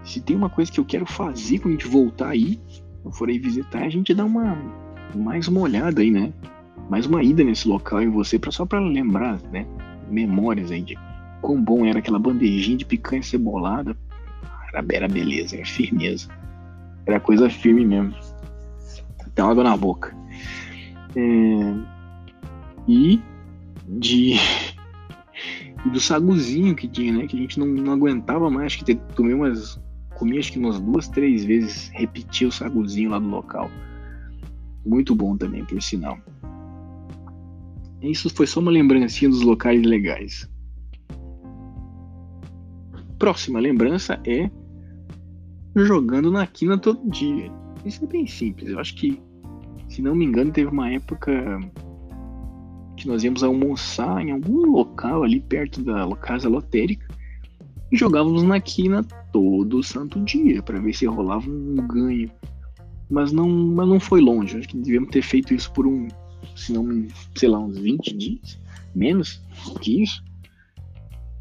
[0.05, 2.61] se tem uma coisa que eu quero fazer quando a gente voltar aí,
[3.05, 4.57] eu for aí visitar, a gente dá uma
[5.15, 6.33] mais uma olhada aí, né?
[6.89, 9.67] mais uma ida nesse local em você, pra, só para lembrar, né?
[10.11, 10.99] Memórias aí de
[11.41, 13.97] quão bom era aquela bandejinha de picanha cebolada.
[14.69, 16.29] Era, era beleza, era firmeza.
[17.07, 18.15] Era coisa firme mesmo.
[19.21, 20.15] Até água na boca.
[21.17, 21.75] É...
[22.87, 23.21] E
[23.89, 24.35] de.
[25.91, 27.27] do saguzinho que tinha, né?
[27.27, 28.77] Que a gente não, não aguentava mais.
[28.77, 29.81] Que tomei umas.
[30.15, 31.91] Comi acho que umas duas, três vezes.
[31.93, 33.71] Repetir o saguzinho lá do local.
[34.85, 36.19] Muito bom também, por sinal.
[38.03, 40.49] Isso foi só uma lembrancinha dos locais legais.
[43.19, 44.51] Próxima lembrança é
[45.75, 47.51] jogando na quina todo dia.
[47.85, 48.69] Isso é bem simples.
[48.71, 49.21] Eu acho que,
[49.89, 51.59] se não me engano, teve uma época
[52.97, 57.07] que nós íamos almoçar em algum local ali perto da casa lotérica
[57.91, 62.31] e jogávamos na quina todo santo dia para ver se rolava um ganho.
[63.11, 64.57] Mas não, mas não foi longe.
[64.57, 66.07] Acho que devíamos ter feito isso por um
[66.55, 68.61] se não, sei lá, uns 20 dias,
[68.95, 69.43] menos
[69.81, 70.23] que isso.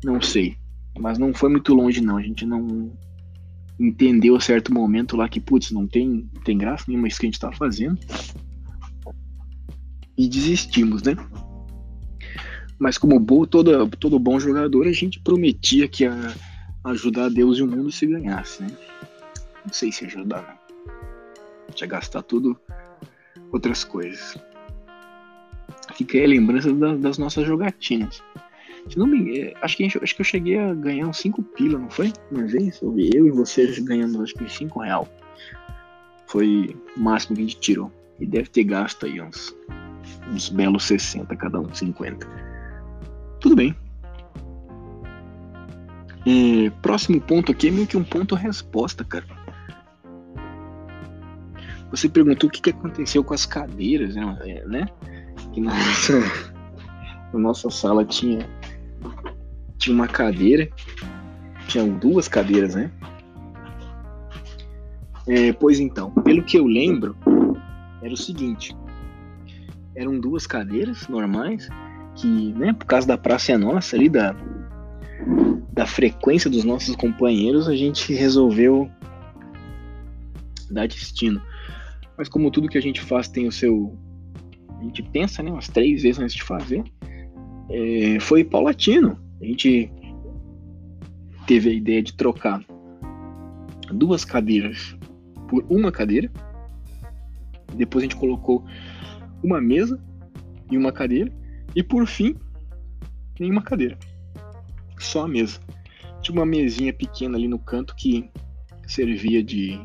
[0.03, 0.57] Não sei,
[0.99, 2.91] mas não foi muito longe não, a gente não
[3.79, 7.39] entendeu certo momento lá que, putz, não tem, tem graça nenhuma isso que a gente
[7.39, 7.99] tá fazendo.
[10.17, 11.15] E desistimos, né?
[12.79, 16.33] Mas como bom, todo, todo bom jogador, a gente prometia que ia
[16.83, 18.71] ajudar Deus e o mundo se ganhasse, né?
[19.65, 20.93] Não sei se ajudar, não.
[21.69, 22.59] Gente ia gastar tudo
[23.51, 24.37] outras coisas.
[25.95, 28.21] Fica aí a lembrança da, das nossas jogatinas.
[28.89, 31.79] Se não me, é, acho que, acho que eu cheguei a ganhar uns 5 pila,
[31.79, 32.11] não foi?
[32.31, 32.81] Uma vez?
[32.81, 35.07] Eu e vocês ganhando acho que 5 real.
[36.27, 37.91] Foi o máximo que a gente tirou.
[38.19, 39.55] E deve ter gasto aí uns,
[40.31, 42.27] uns belos 60, cada um 50.
[43.39, 43.75] Tudo bem.
[46.25, 49.25] É, próximo ponto aqui é meio que um ponto resposta, cara.
[51.91, 54.37] Você perguntou o que, que aconteceu com as cadeiras, né?
[54.41, 54.85] É, né?
[55.51, 56.19] Que na nossa,
[57.33, 58.47] na nossa sala tinha
[59.77, 60.69] tinha uma cadeira,
[61.67, 62.89] tinham duas cadeiras, né?
[65.27, 67.15] É, pois então, pelo que eu lembro,
[68.01, 68.75] era o seguinte:
[69.93, 71.69] eram duas cadeiras normais
[72.15, 74.35] que, né, por causa da praça é nossa ali, da,
[75.73, 78.89] da frequência dos nossos companheiros, a gente resolveu
[80.69, 81.41] dar destino.
[82.15, 83.97] Mas como tudo que a gente faz tem o seu.
[84.79, 86.83] A gente pensa, né, umas três vezes antes de fazer.
[87.71, 89.17] É, foi paulatino.
[89.41, 89.91] A gente
[91.47, 92.63] teve a ideia de trocar
[93.91, 94.95] duas cadeiras
[95.49, 96.31] por uma cadeira.
[97.75, 98.63] Depois a gente colocou
[99.43, 99.99] uma mesa
[100.69, 101.31] e uma cadeira.
[101.75, 102.35] E por fim,
[103.39, 103.97] nenhuma cadeira.
[105.03, 105.59] Só a mesa.
[106.21, 108.29] Tinha uma mesinha pequena ali no canto que
[108.87, 109.79] servia de,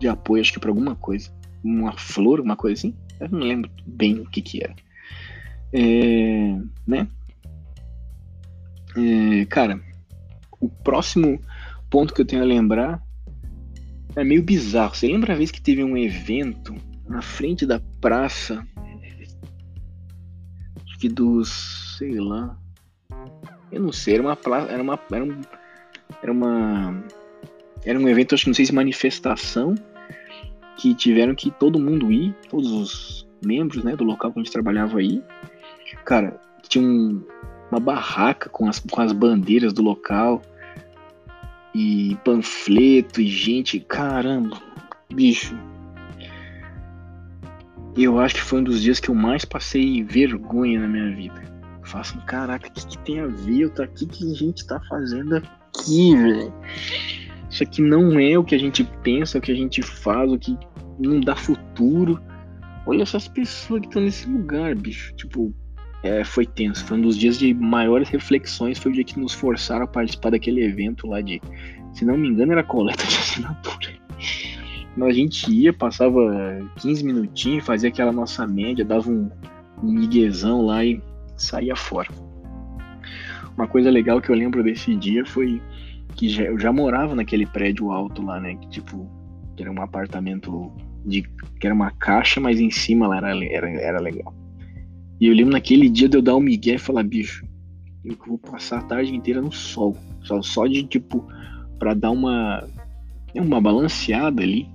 [0.00, 1.30] de apoio, acho que para alguma coisa.
[1.62, 2.96] Uma flor, uma coisa assim.
[3.20, 4.74] Eu não lembro bem o que que era.
[5.72, 7.08] É, né?
[8.96, 9.80] É, cara,
[10.60, 11.40] o próximo
[11.90, 13.02] ponto que eu tenho a lembrar
[14.16, 14.94] é meio bizarro.
[14.94, 16.74] Você lembra a vez que teve um evento
[17.08, 18.66] na frente da praça?
[20.86, 21.96] Acho que dos.
[21.98, 22.58] sei lá.
[23.74, 24.38] Eu não sei, era uma.
[24.68, 25.00] Era uma.
[25.10, 25.40] Era, um,
[26.22, 27.04] era uma.
[27.84, 29.74] Era um evento, acho que não sei se manifestação.
[30.76, 34.52] Que tiveram que todo mundo ir, todos os membros né, do local que a gente
[34.52, 35.22] trabalhava aí.
[36.04, 37.22] Cara, tinha um,
[37.70, 40.40] uma barraca com as, com as bandeiras do local
[41.74, 44.56] e panfleto e gente, caramba,
[45.12, 45.56] bicho.
[47.96, 51.53] Eu acho que foi um dos dias que eu mais passei vergonha na minha vida.
[51.84, 53.66] Eu falo assim, caraca, o que, que tem a ver?
[53.66, 56.52] O que, que a gente tá fazendo aqui, velho?
[57.50, 60.38] Isso aqui não é o que a gente pensa, o que a gente faz, o
[60.38, 60.56] que
[60.98, 62.18] não dá futuro.
[62.86, 65.14] Olha essas pessoas que estão nesse lugar, bicho.
[65.14, 65.54] Tipo,
[66.02, 66.84] é, foi tenso.
[66.86, 68.78] Foi um dos dias de maiores reflexões.
[68.78, 71.40] Foi o dia que nos forçaram a participar daquele evento lá de,
[71.92, 73.92] se não me engano, era coleta de assinatura.
[74.96, 76.18] Então, a gente ia, passava
[76.78, 79.30] 15 minutinhos, fazia aquela nossa média, dava um,
[79.82, 81.02] um miguezão lá e
[81.36, 82.08] saía fora.
[83.56, 85.60] Uma coisa legal que eu lembro desse dia foi
[86.16, 88.54] que já, eu já morava naquele prédio alto lá, né?
[88.56, 89.08] Que tipo,
[89.56, 90.72] que era um apartamento
[91.04, 91.22] de.
[91.60, 94.34] que era uma caixa, mas em cima lá era, era, era legal.
[95.20, 97.46] E eu lembro naquele dia de eu dar um migué e falar, bicho,
[98.04, 99.96] eu vou passar a tarde inteira no sol.
[100.22, 101.26] Só, só de tipo,
[101.78, 102.66] para dar uma,
[103.34, 104.68] uma balanceada ali.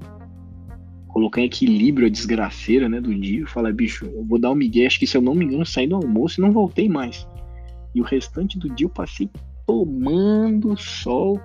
[1.09, 3.45] Colocar em equilíbrio a desgraceira, né, do dia.
[3.47, 5.87] Falar, bicho, eu vou dar um migué, acho que se eu não me engano, saí
[5.87, 7.27] do almoço e não voltei mais.
[7.93, 9.29] E o restante do dia eu passei
[9.65, 11.39] tomando sol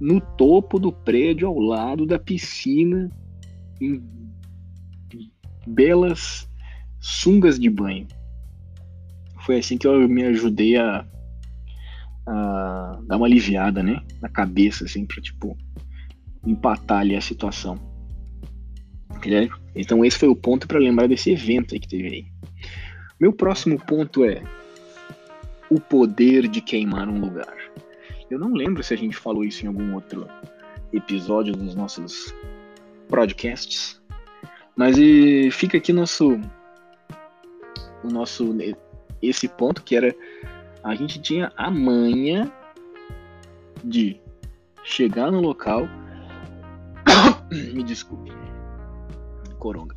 [0.00, 3.10] no topo do prédio, ao lado da piscina,
[3.80, 4.02] em
[5.66, 6.48] belas
[7.00, 8.06] sungas de banho.
[9.40, 11.06] Foi assim que eu me ajudei a,
[12.26, 14.00] a dar uma aliviada, né?
[14.20, 15.56] Na cabeça, assim, pra, tipo,
[16.46, 17.78] empatar ali a situação.
[19.74, 22.26] Então esse foi o ponto para lembrar desse evento que teve aí.
[23.18, 24.42] Meu próximo ponto é
[25.70, 27.54] o poder de queimar um lugar.
[28.30, 30.28] Eu não lembro se a gente falou isso em algum outro
[30.92, 32.34] episódio dos nossos
[33.08, 34.00] podcasts,
[34.76, 34.96] mas
[35.52, 36.40] fica aqui nosso
[38.02, 38.54] o nosso
[39.22, 40.14] esse ponto que era
[40.82, 42.52] a gente tinha a manha
[43.82, 44.20] de
[44.82, 45.88] chegar no local
[47.50, 48.30] me desculpe
[49.64, 49.96] coronga.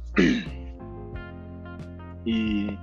[2.26, 2.78] E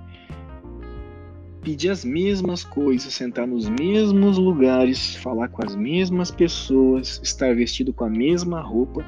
[1.63, 7.91] pedir as mesmas coisas, sentar nos mesmos lugares, falar com as mesmas pessoas, estar vestido
[7.91, 9.03] com a mesma roupa,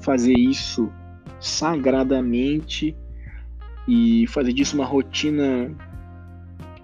[0.00, 0.92] fazer isso
[1.38, 2.96] sagradamente
[3.86, 5.72] e fazer disso uma rotina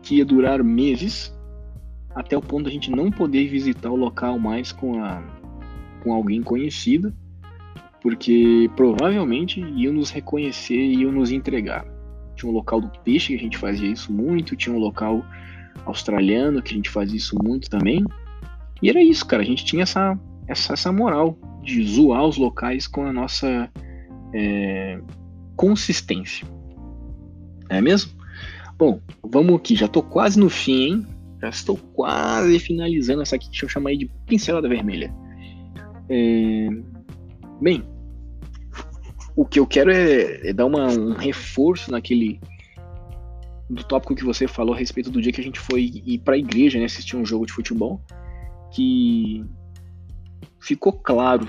[0.00, 1.36] que ia durar meses,
[2.14, 5.20] até o ponto de a gente não poder visitar o local mais com a
[6.02, 7.12] com alguém conhecido,
[8.00, 11.84] porque provavelmente iam nos reconhecer e iam nos entregar.
[12.34, 15.24] Tinha um local do peixe que a gente fazia isso muito, tinha um local
[15.84, 18.04] australiano que a gente fazia isso muito também.
[18.82, 19.42] E era isso, cara.
[19.42, 23.70] A gente tinha essa, essa, essa moral de zoar os locais com a nossa
[24.34, 24.98] é,
[25.56, 26.46] consistência.
[27.68, 28.12] É mesmo?
[28.78, 29.76] Bom, vamos aqui.
[29.76, 31.06] Já tô quase no fim, hein?
[31.40, 35.14] Já estou quase finalizando essa aqui que eu chamei de pincelada vermelha.
[36.08, 36.68] É...
[37.60, 37.84] Bem,
[39.36, 42.40] o que eu quero é, é dar uma, um reforço naquele
[43.68, 46.34] do tópico que você falou a respeito do dia que a gente foi ir para
[46.34, 48.02] a igreja, né, assistir um jogo de futebol,
[48.74, 49.44] que
[50.60, 51.48] ficou claro,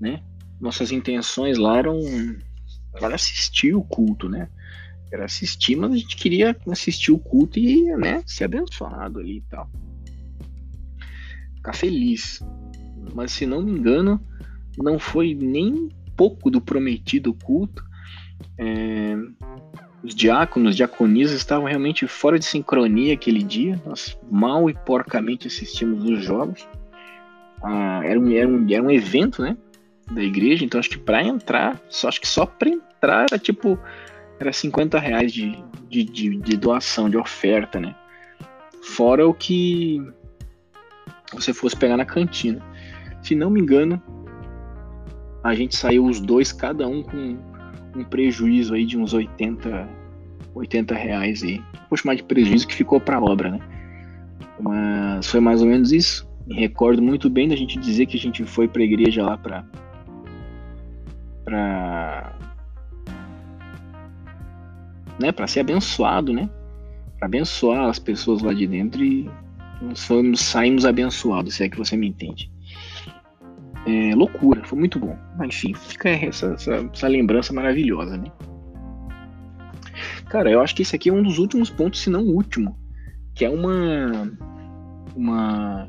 [0.00, 0.22] né?
[0.60, 2.00] Nossas intenções lá eram,
[2.94, 4.48] era assistir o culto, né?
[5.12, 9.42] Era assistir, mas a gente queria assistir o culto e, né, ser abençoado ali e
[9.42, 9.70] tal.
[11.56, 12.40] Ficar feliz.
[13.14, 14.20] Mas se não me engano,
[14.82, 17.84] não foi nem pouco do prometido culto.
[18.56, 19.16] É,
[20.02, 23.80] os diáconos, diaconisas estavam realmente fora de sincronia aquele dia.
[23.84, 26.66] Nós mal e porcamente assistimos os jogos.
[27.62, 29.56] Ah, era, um, era, um, era um evento, né?
[30.10, 33.78] Da igreja, então acho que para entrar, só acho que só para entrar era tipo.
[34.40, 35.58] Era 50 reais de,
[35.88, 37.94] de, de, de doação, de oferta, né?
[38.82, 40.00] Fora o que
[41.32, 42.62] você fosse pegar na cantina.
[43.20, 44.00] Se não me engano,
[45.42, 47.38] a gente saiu os dois, cada um com
[47.96, 49.88] um prejuízo aí de uns 80,
[50.54, 51.62] 80 reais aí.
[51.88, 53.60] Vou chamar de prejuízo que ficou para a obra, né?
[54.60, 56.28] Mas foi mais ou menos isso.
[56.46, 59.36] Me recordo muito bem da gente dizer que a gente foi para a igreja lá
[59.36, 59.64] para
[61.44, 62.36] para
[65.20, 66.48] né, para ser abençoado, né?
[67.18, 69.28] Para abençoar as pessoas lá de dentro e
[69.80, 70.08] nós
[70.40, 72.50] saímos abençoados, se é que você me entende
[73.88, 75.16] é, loucura, foi muito bom.
[75.38, 78.30] Mas, enfim, fica essa, essa, essa, lembrança maravilhosa, né?
[80.28, 82.78] Cara, eu acho que esse aqui é um dos últimos pontos, se não o último,
[83.34, 84.30] que é uma
[85.16, 85.88] uma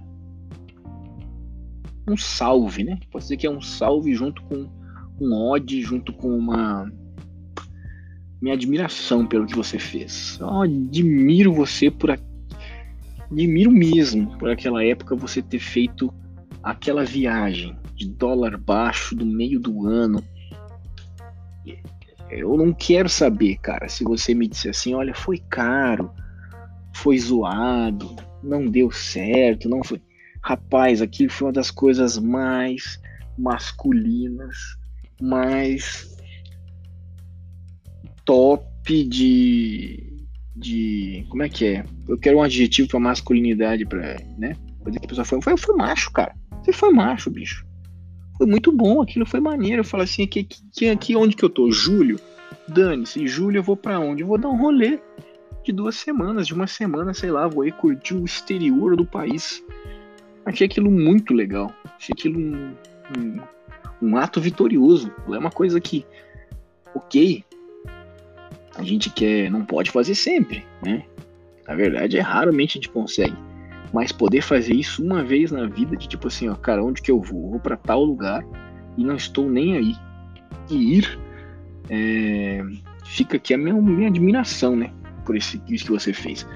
[2.07, 2.97] um salve, né?
[3.11, 4.69] Pode dizer que é um salve junto com
[5.19, 6.89] um ode, junto com uma
[8.41, 10.37] minha admiração pelo que você fez.
[10.39, 12.17] Eu admiro você por a...
[13.29, 16.11] admiro mesmo por aquela época você ter feito
[16.63, 20.23] aquela viagem de dólar baixo do meio do ano.
[22.29, 26.09] Eu não quero saber, cara, se você me disser assim, olha, foi caro,
[26.95, 30.01] foi zoado, não deu certo, não foi.
[30.41, 33.01] Rapaz, aquilo foi uma das coisas mais
[33.37, 34.55] masculinas,
[35.21, 36.17] mais
[38.23, 40.07] top de
[40.55, 41.85] de como é que é?
[42.07, 44.55] Eu quero um adjetivo para masculinidade para, né?
[44.79, 46.35] Coisa que a pessoa foi, foi, foi macho, cara.
[46.61, 47.68] Você foi macho, bicho.
[48.39, 49.81] Foi muito bom, aquilo foi maneiro.
[49.81, 51.69] Eu falo assim, aqui, aqui, aqui onde que eu tô?
[51.69, 52.17] Julho?
[52.69, 54.23] Dane-se, julho eu vou para onde?
[54.23, 54.97] Eu vou dar um rolê
[55.61, 59.61] de duas semanas, de uma semana, sei lá, vou aí curtir o exterior do país.
[60.45, 61.69] Achei aquilo muito legal.
[61.97, 62.73] Achei aquilo um,
[63.17, 63.41] um,
[64.01, 65.11] um ato vitorioso.
[65.27, 66.05] É uma coisa que,
[66.95, 67.43] ok,
[68.73, 71.03] a gente quer, não pode fazer sempre, né?
[71.67, 73.35] Na verdade, é raramente a gente consegue.
[73.91, 77.09] Mas poder fazer isso uma vez na vida, de tipo assim, ó, cara, onde que
[77.09, 77.51] eu vou?
[77.51, 78.43] Vou para tal lugar
[78.97, 79.95] e não estou nem aí.
[80.69, 81.19] E ir,
[81.89, 82.63] é,
[83.05, 84.91] fica aqui a minha, minha admiração, né?
[85.25, 86.47] Por esse, isso que você fez.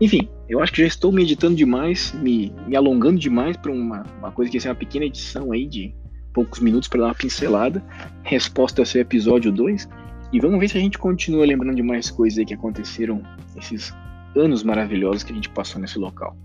[0.00, 4.30] Enfim, eu acho que já estou meditando demais, me, me alongando demais para uma, uma
[4.30, 5.94] coisa que é uma pequena edição aí de
[6.34, 7.82] poucos minutos para dar uma pincelada.
[8.22, 9.88] Resposta ao seu episódio 2.
[10.32, 13.22] E vamos ver se a gente continua lembrando de mais coisas aí que aconteceram
[13.56, 13.94] esses
[14.36, 16.36] anos maravilhosos que a gente passou nesse local.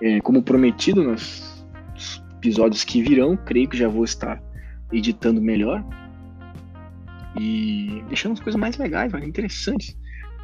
[0.00, 1.64] É, como prometido nos
[2.36, 4.42] episódios que virão, creio que já vou estar
[4.92, 5.84] editando melhor
[7.38, 9.96] e deixando as coisas mais legais, mais interessantes.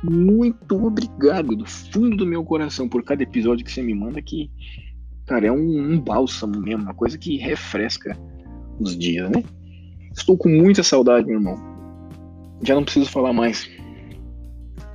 [0.03, 4.51] Muito obrigado do fundo do meu coração por cada episódio que você me manda, que,
[5.27, 8.19] cara, é um, um bálsamo mesmo, uma coisa que refresca
[8.81, 9.45] os dias, né?
[10.13, 11.57] Estou com muita saudade, meu irmão.
[12.63, 13.69] Já não preciso falar mais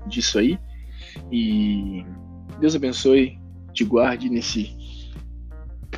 [0.07, 0.59] disso aí.
[1.31, 2.05] E
[2.59, 3.36] Deus abençoe
[3.77, 4.75] te guarde nesse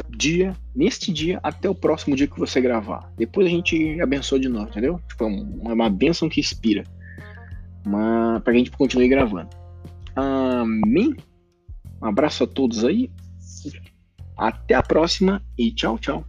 [0.10, 3.12] dia, neste dia, até o próximo dia que você gravar.
[3.18, 5.00] Depois a gente abençoa de novo, entendeu?
[5.08, 6.84] Tipo, é uma, uma bênção que inspira.
[7.86, 9.50] Uma, pra gente continuar gravando.
[10.16, 11.16] Amém?
[12.02, 13.10] Um abraço a todos aí.
[14.38, 16.26] Até a próxima e tchau, tchau.